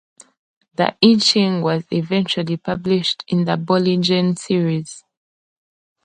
[0.77, 5.03] The "I Ching" was eventually published in the Bollingen Series.